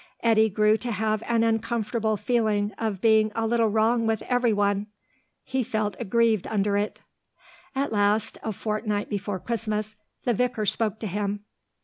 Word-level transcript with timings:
Eddy 0.23 0.49
grew 0.49 0.77
to 0.77 0.91
have 0.91 1.21
an 1.27 1.43
uncomfortable 1.43 2.17
feeling 2.17 2.71
of 2.79 3.01
being 3.01 3.31
a 3.35 3.45
little 3.45 3.67
wrong 3.67 4.07
with 4.07 4.23
everyone; 4.23 4.87
he 5.43 5.61
felt 5.61 5.95
aggrieved 5.99 6.47
under 6.47 6.75
it. 6.75 7.03
At 7.75 7.91
last, 7.93 8.39
a 8.41 8.51
fortnight 8.51 9.09
before 9.11 9.37
Christmas, 9.37 9.95
the 10.23 10.33
vicar 10.33 10.65
spoke 10.65 10.97
to 11.01 11.07
him. 11.07 11.41